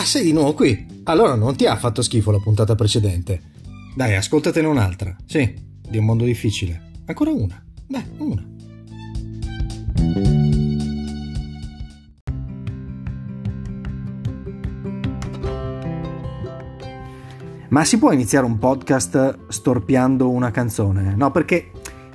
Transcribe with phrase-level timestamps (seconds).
[0.00, 1.02] Ah, sei di nuovo qui?
[1.04, 3.38] Allora non ti ha fatto schifo la puntata precedente.
[3.94, 5.14] Dai, ascoltatene un'altra.
[5.26, 5.54] Sì,
[5.86, 6.92] di un mondo difficile.
[7.04, 7.62] Ancora una.
[7.86, 8.48] Beh, una.
[17.68, 21.14] Ma si può iniziare un podcast storpiando una canzone?
[21.14, 21.72] No, perché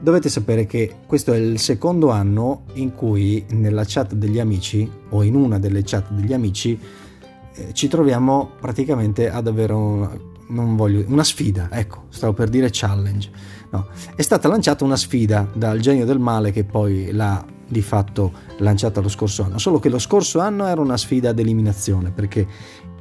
[0.00, 5.22] dovete sapere che questo è il secondo anno in cui nella chat degli amici o
[5.22, 7.06] in una delle chat degli amici
[7.54, 13.30] eh, ci troviamo praticamente ad avere un, voglio, una sfida, ecco, stavo per dire challenge.
[13.70, 18.32] No, è stata lanciata una sfida dal genio del male che poi l'ha di fatto
[18.58, 22.46] lanciata lo scorso anno, solo che lo scorso anno era una sfida ad eliminazione perché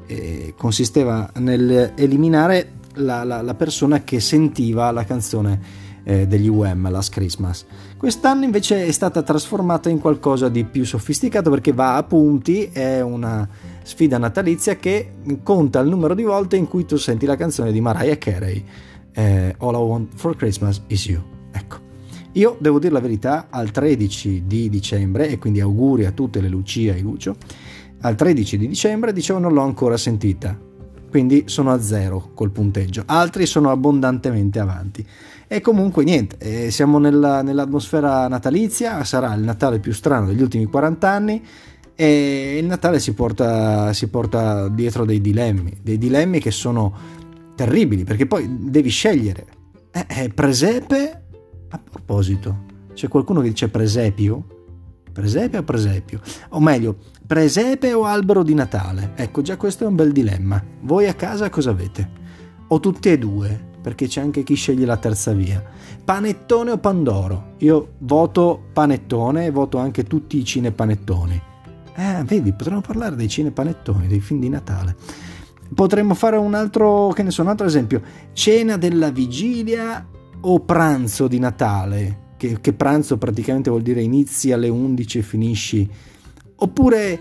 [0.07, 5.59] eh, consisteva nell'eliminare la, la, la, persona che sentiva la canzone
[6.03, 7.65] eh, degli UM, Last Christmas.
[7.97, 13.01] Quest'anno invece è stata trasformata in qualcosa di più sofisticato perché va a punti, è
[13.01, 13.47] una
[13.83, 15.13] sfida natalizia che
[15.43, 18.63] conta il numero di volte in cui tu senti la canzone di Mariah Carey,
[19.13, 21.21] eh, All I Want for Christmas is You.
[21.51, 21.77] Ecco.
[22.33, 26.49] Io devo dire la verità, al 13 di dicembre, e quindi auguri a tutte le
[26.49, 27.35] Lucia e Lucio,
[28.01, 30.57] al 13 di dicembre dicevo non l'ho ancora sentita,
[31.09, 35.05] quindi sono a zero col punteggio, altri sono abbondantemente avanti.
[35.47, 40.65] E comunque niente, eh, siamo nella, nell'atmosfera natalizia, sarà il Natale più strano degli ultimi
[40.65, 41.41] 40 anni
[41.95, 46.93] e il Natale si porta, si porta dietro dei dilemmi, dei dilemmi che sono
[47.55, 49.45] terribili perché poi devi scegliere.
[49.91, 51.21] Eh, eh, presepe,
[51.69, 54.56] a proposito, c'è qualcuno che dice presepio?
[55.17, 56.21] Presepe o presepio?
[56.49, 59.13] O meglio, presepe o albero di Natale?
[59.15, 60.63] Ecco, già questo è un bel dilemma.
[60.81, 62.07] Voi a casa cosa avete?
[62.67, 63.69] O tutti e due?
[63.81, 65.63] Perché c'è anche chi sceglie la terza via.
[66.05, 67.55] Panettone o Pandoro?
[67.57, 71.41] Io voto panettone e voto anche tutti i cinepanettoni.
[71.95, 74.95] Eh, vedi, potremmo parlare dei cinepanettoni, dei film di Natale.
[75.73, 78.03] Potremmo fare un altro, che ne so, un altro esempio.
[78.33, 80.07] Cena della vigilia
[80.41, 82.25] o pranzo di Natale?
[82.37, 85.89] Che, che pranzo praticamente vuol dire inizi alle 11 e finisci,
[86.55, 87.19] oppure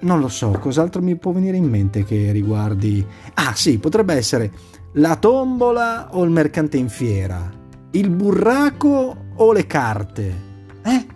[0.00, 3.04] non lo so, cos'altro mi può venire in mente che riguardi...
[3.34, 4.52] Ah sì, potrebbe essere
[4.92, 7.50] la tombola o il mercante in fiera,
[7.92, 10.46] il burraco o le carte.
[10.84, 11.06] Eh?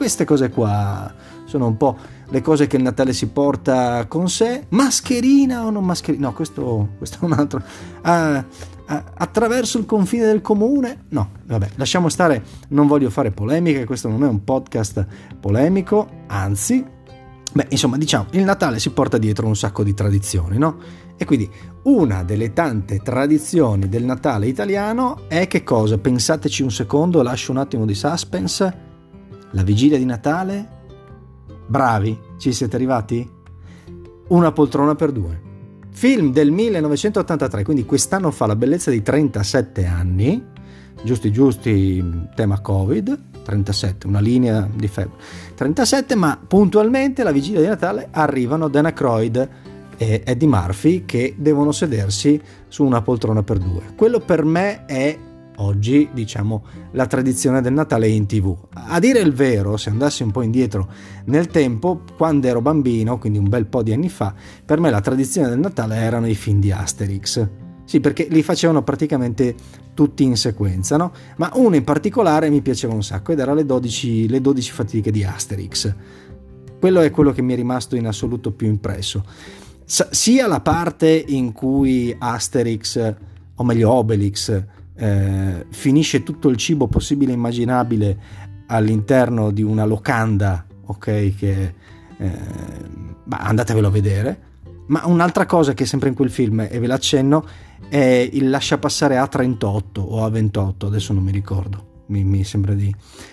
[0.00, 1.12] Queste cose qua
[1.44, 1.94] sono un po'
[2.30, 4.64] le cose che il Natale si porta con sé.
[4.70, 6.28] Mascherina o non mascherina?
[6.28, 7.62] No, questo, questo è un altro.
[8.00, 8.42] Ah,
[8.86, 11.04] attraverso il confine del comune?
[11.10, 15.06] No, vabbè, lasciamo stare, non voglio fare polemiche, questo non è un podcast
[15.38, 16.82] polemico, anzi,
[17.52, 20.78] beh, insomma, diciamo, il Natale si porta dietro un sacco di tradizioni, no?
[21.18, 21.46] E quindi
[21.82, 25.98] una delle tante tradizioni del Natale italiano è che cosa?
[25.98, 28.88] Pensateci un secondo, lascio un attimo di suspense.
[29.52, 30.78] La vigilia di Natale?
[31.66, 33.28] Bravi, ci siete arrivati?
[34.28, 35.48] Una poltrona per due.
[35.90, 40.40] Film del 1983, quindi quest'anno fa la bellezza di 37 anni,
[41.02, 45.18] giusti giusti, tema Covid, 37, una linea di febbre.
[45.56, 49.48] 37, ma puntualmente alla vigilia di Natale arrivano Dana Croyd
[49.96, 53.82] e Eddie Murphy che devono sedersi su una poltrona per due.
[53.96, 55.18] Quello per me è
[55.60, 58.56] oggi, diciamo, la tradizione del Natale in tv.
[58.72, 60.88] A dire il vero, se andassi un po' indietro
[61.26, 64.34] nel tempo, quando ero bambino, quindi un bel po' di anni fa,
[64.64, 67.48] per me la tradizione del Natale erano i film di Asterix.
[67.84, 69.54] Sì, perché li facevano praticamente
[69.94, 71.12] tutti in sequenza, no?
[71.36, 75.10] Ma uno in particolare mi piaceva un sacco ed era le 12, le 12 fatiche
[75.10, 75.94] di Asterix.
[76.78, 79.24] Quello è quello che mi è rimasto in assoluto più impresso.
[79.84, 83.14] Sia la parte in cui Asterix,
[83.56, 84.64] o meglio Obelix,
[85.00, 88.18] eh, finisce tutto il cibo possibile e immaginabile
[88.66, 91.34] all'interno di una locanda, ok?
[91.34, 91.74] Che
[92.18, 92.32] eh,
[93.28, 94.40] andatevelo a vedere.
[94.88, 97.46] Ma un'altra cosa che è sempre in quel film, e ve l'accenno,
[97.88, 101.88] è il lascia passare A38 o A28, adesso non mi ricordo.
[102.10, 102.92] Mi, mi, sembra di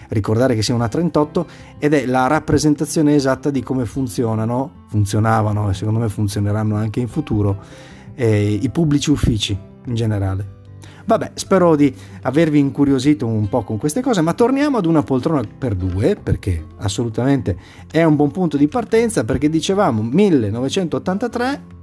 [0.09, 1.47] ricordare che sia una 38
[1.79, 7.07] ed è la rappresentazione esatta di come funzionano, funzionavano e secondo me funzioneranno anche in
[7.07, 7.59] futuro
[8.13, 10.56] eh, i pubblici uffici in generale.
[11.07, 15.41] Vabbè, spero di avervi incuriosito un po' con queste cose, ma torniamo ad una poltrona
[15.57, 17.57] per due, perché assolutamente
[17.89, 21.75] è un buon punto di partenza, perché dicevamo 1983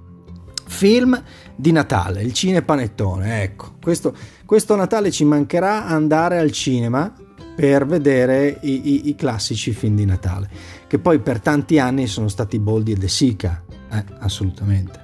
[0.67, 1.21] film
[1.57, 7.11] di Natale, il cinepanettone, ecco, questo, questo Natale ci mancherà andare al cinema
[7.57, 10.51] per vedere i, i, i, classici film di Natale,
[10.87, 15.01] che poi per tanti anni sono stati Boldi e De Sica, eh, assolutamente.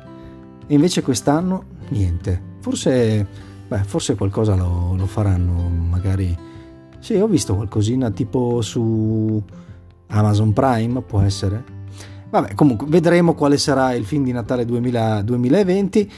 [0.67, 6.37] E invece quest'anno niente, forse Beh, forse qualcosa lo, lo faranno, magari...
[6.99, 9.41] Sì, ho visto qualcosina tipo su
[10.09, 11.63] Amazon Prime, può essere.
[12.31, 16.13] Vabbè, comunque vedremo quale sarà il film di Natale 2000, 2020.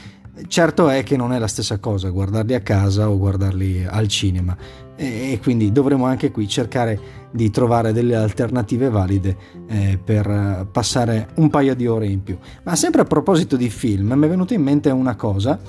[0.47, 4.57] Certo è che non è la stessa cosa guardarli a casa o guardarli al cinema
[4.95, 6.99] e quindi dovremo anche qui cercare
[7.31, 12.35] di trovare delle alternative valide eh, per passare un paio di ore in più.
[12.63, 15.59] Ma sempre a proposito di film, mi è venuta in mente una cosa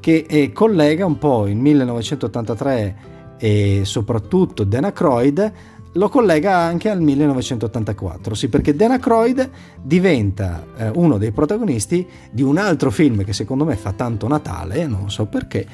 [0.00, 2.96] che eh, collega un po' il 1983
[3.38, 5.52] e soprattutto Dana Croyd
[5.92, 9.50] lo collega anche al 1984, sì, perché Dan Aykroyd
[9.82, 14.86] diventa eh, uno dei protagonisti di un altro film che secondo me fa tanto Natale,
[14.86, 15.66] non so perché,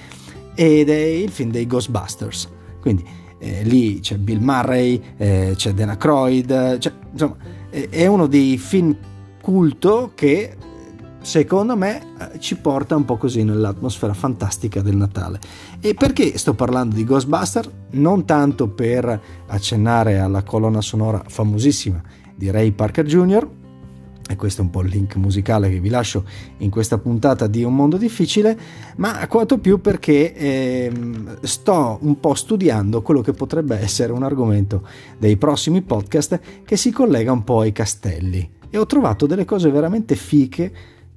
[0.54, 2.48] ed è il film dei Ghostbusters.
[2.80, 3.04] Quindi
[3.38, 7.36] eh, lì c'è Bill Murray, eh, c'è Dan Aykroyd, cioè, insomma,
[7.68, 8.96] è uno dei film
[9.42, 10.56] culto che
[11.24, 15.40] secondo me eh, ci porta un po' così nell'atmosfera fantastica del Natale.
[15.80, 17.68] E perché sto parlando di Ghostbuster?
[17.92, 22.00] Non tanto per accennare alla colonna sonora famosissima
[22.34, 23.48] di Ray Parker Jr.,
[24.26, 26.24] e questo è un po' il link musicale che vi lascio
[26.58, 28.58] in questa puntata di Un mondo difficile,
[28.96, 30.92] ma quanto più perché eh,
[31.42, 34.86] sto un po' studiando quello che potrebbe essere un argomento
[35.18, 38.50] dei prossimi podcast che si collega un po' ai castelli.
[38.70, 40.72] E ho trovato delle cose veramente fiche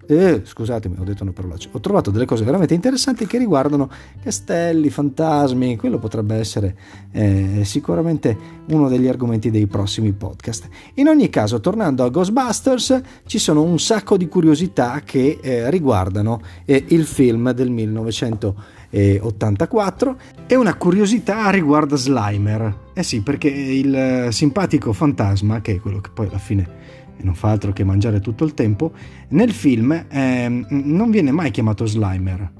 [0.07, 1.68] eh, scusatemi, ho detto una parolaccia.
[1.74, 3.89] Ho trovato delle cose veramente interessanti che riguardano
[4.24, 5.75] castelli, fantasmi.
[5.75, 6.77] Quello potrebbe essere
[7.12, 8.38] eh, sicuramente
[8.69, 10.69] uno degli argomenti dei prossimi podcast.
[10.95, 16.42] In ogni caso, tornando a Ghostbusters, ci sono un sacco di curiosità che eh, riguardano
[16.63, 20.18] eh, il film del 1984
[20.48, 22.86] e una curiosità riguarda Slimer.
[22.94, 27.34] Eh sì, perché il simpatico fantasma, che è quello che poi alla fine e non
[27.34, 28.92] fa altro che mangiare tutto il tempo,
[29.30, 32.52] nel film eh, non viene mai chiamato Slimer.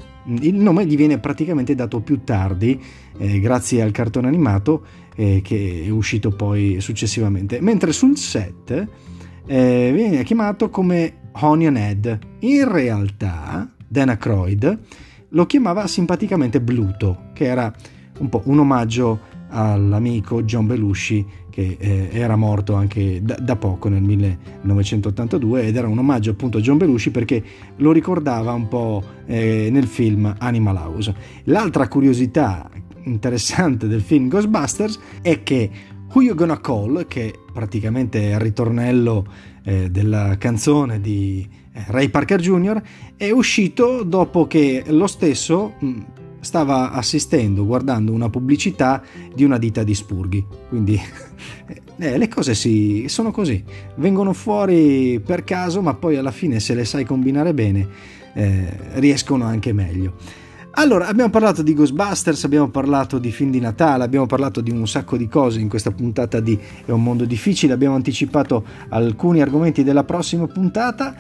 [0.42, 2.82] Il nome gli viene praticamente dato più tardi,
[3.18, 8.88] eh, grazie al cartone animato eh, che è uscito poi successivamente, mentre sul set
[9.46, 12.20] eh, viene chiamato come and Ed.
[12.40, 14.80] In realtà, Dan Aykroyd
[15.30, 17.74] lo chiamava simpaticamente Bluto, che era
[18.20, 23.90] un po' un omaggio all'amico John Belushi che eh, era morto anche da, da, poco
[23.90, 27.44] nel 1982 ed era un omaggio appunto a John Belushi perché
[27.78, 31.16] lo ricordava un po' eh, nel film Animal House.
[31.46, 32.70] L'altra curiosità
[33.04, 35.72] interessante del film Ghostbusters è che
[36.14, 39.26] Who You Gonna Call, che praticamente è il ritornello
[39.64, 42.82] eh, della canzone di eh, Ray Parker Jr.,
[43.18, 46.02] è uscito dopo che lo stesso mh,
[46.48, 49.04] stava assistendo, guardando una pubblicità
[49.36, 50.46] di una ditta di spurghi.
[50.70, 50.98] Quindi
[52.00, 53.62] eh, le cose si, sono così,
[53.96, 57.88] vengono fuori per caso, ma poi alla fine se le sai combinare bene
[58.34, 60.16] eh, riescono anche meglio.
[60.80, 64.88] Allora, abbiamo parlato di Ghostbusters, abbiamo parlato di film di Natale, abbiamo parlato di un
[64.88, 69.84] sacco di cose in questa puntata di È un mondo difficile, abbiamo anticipato alcuni argomenti
[69.84, 71.16] della prossima puntata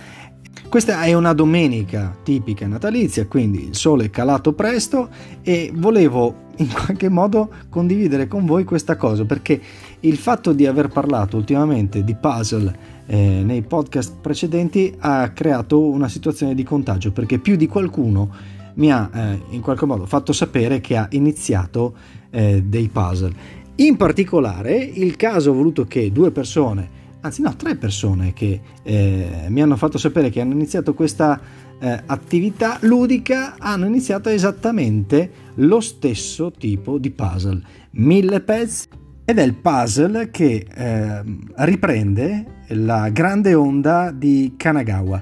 [0.69, 5.09] questa è una domenica tipica natalizia, quindi il sole è calato presto
[5.41, 9.59] e volevo in qualche modo condividere con voi questa cosa perché
[10.01, 12.75] il fatto di aver parlato ultimamente di puzzle
[13.05, 18.29] eh, nei podcast precedenti ha creato una situazione di contagio perché più di qualcuno
[18.73, 21.95] mi ha eh, in qualche modo fatto sapere che ha iniziato
[22.29, 23.33] eh, dei puzzle.
[23.75, 29.45] In particolare il caso ha voluto che due persone anzi no, tre persone che eh,
[29.49, 31.39] mi hanno fatto sapere che hanno iniziato questa
[31.79, 37.61] eh, attività ludica, hanno iniziato esattamente lo stesso tipo di puzzle,
[37.91, 38.87] mille pezzi.
[39.29, 41.21] Ed è il puzzle che eh,
[41.55, 45.21] riprende la grande onda di Kanagawa.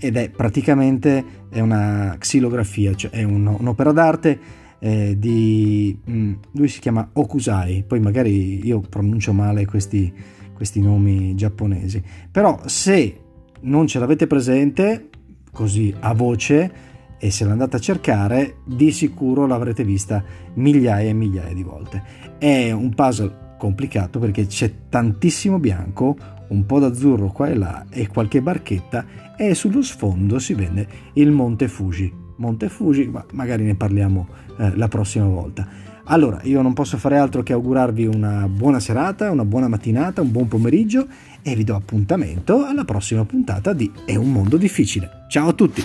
[0.00, 4.38] Ed è praticamente è una xilografia, cioè è un, un'opera d'arte
[4.80, 5.96] eh, di...
[6.04, 10.12] Mh, mm, lui si chiama Okusai, poi magari io pronuncio male questi
[10.58, 12.02] questi nomi giapponesi.
[12.32, 13.20] Però se
[13.60, 15.08] non ce l'avete presente,
[15.52, 16.72] così a voce,
[17.16, 20.20] e se l'andate a cercare, di sicuro l'avrete vista
[20.54, 22.02] migliaia e migliaia di volte.
[22.38, 26.16] È un puzzle complicato perché c'è tantissimo bianco,
[26.48, 31.30] un po' d'azzurro qua e là e qualche barchetta e sullo sfondo si vede il
[31.30, 32.12] Monte Fuji.
[32.38, 34.26] Monte Fuji, ma magari ne parliamo
[34.58, 35.68] eh, la prossima volta.
[36.10, 40.30] Allora, io non posso fare altro che augurarvi una buona serata, una buona mattinata, un
[40.30, 41.06] buon pomeriggio
[41.42, 45.26] e vi do appuntamento alla prossima puntata di È un mondo difficile.
[45.28, 45.84] Ciao a tutti!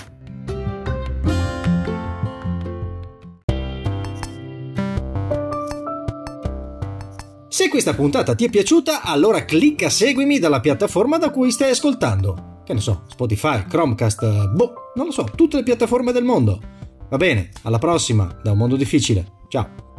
[7.49, 12.61] Se questa puntata ti è piaciuta, allora clicca seguimi dalla piattaforma da cui stai ascoltando.
[12.63, 16.61] Che ne so, Spotify, Chromecast, boh, non lo so, tutte le piattaforme del mondo.
[17.09, 19.27] Va bene, alla prossima, da un mondo difficile.
[19.49, 19.92] Ciao!